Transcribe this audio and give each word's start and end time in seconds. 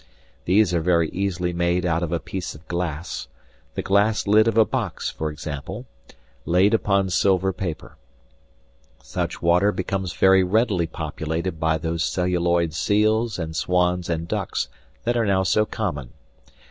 These 0.45 0.73
are 0.73 0.81
very 0.81 1.09
easily 1.11 1.53
made 1.53 1.85
out 1.85 2.01
of 2.01 2.11
a 2.11 2.19
piece 2.19 2.55
of 2.55 2.67
glass 2.67 3.27
the 3.75 3.83
glass 3.83 4.25
lid 4.25 4.47
of 4.47 4.57
a 4.57 4.65
box 4.65 5.11
for 5.11 5.29
example 5.29 5.85
laid 6.43 6.73
upon 6.73 7.11
silver 7.11 7.53
paper. 7.53 7.97
Such 9.03 9.43
water 9.43 9.71
becomes 9.71 10.13
very 10.13 10.41
readily 10.43 10.87
populated 10.87 11.59
by 11.59 11.77
those 11.77 12.03
celluloid 12.03 12.73
seals 12.73 13.37
and 13.37 13.55
swans 13.55 14.09
and 14.09 14.27
ducks 14.27 14.69
that 15.03 15.15
are 15.15 15.25
now 15.27 15.43
so 15.43 15.67
common. 15.67 16.09